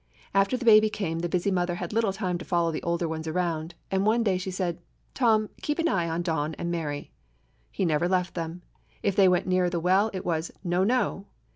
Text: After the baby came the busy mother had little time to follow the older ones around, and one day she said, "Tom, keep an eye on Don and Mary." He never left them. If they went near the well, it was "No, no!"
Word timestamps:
After 0.33 0.57
the 0.57 0.65
baby 0.65 0.89
came 0.89 1.19
the 1.19 1.29
busy 1.29 1.51
mother 1.51 1.75
had 1.75 1.93
little 1.93 2.11
time 2.11 2.39
to 2.39 2.43
follow 2.43 2.71
the 2.71 2.81
older 2.81 3.07
ones 3.07 3.27
around, 3.27 3.75
and 3.91 4.03
one 4.03 4.23
day 4.23 4.39
she 4.39 4.49
said, 4.49 4.79
"Tom, 5.13 5.51
keep 5.61 5.77
an 5.77 5.87
eye 5.87 6.09
on 6.09 6.23
Don 6.23 6.55
and 6.55 6.71
Mary." 6.71 7.11
He 7.69 7.85
never 7.85 8.09
left 8.09 8.33
them. 8.33 8.63
If 9.03 9.15
they 9.15 9.27
went 9.27 9.45
near 9.45 9.69
the 9.69 9.79
well, 9.79 10.09
it 10.11 10.25
was 10.25 10.49
"No, 10.63 10.83
no!" 10.83 11.27